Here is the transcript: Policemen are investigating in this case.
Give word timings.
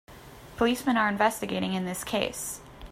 Policemen 0.57 0.97
are 0.97 1.07
investigating 1.07 1.73
in 1.73 1.85
this 1.85 2.03
case. 2.03 2.59